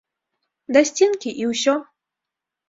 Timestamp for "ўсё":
1.51-1.77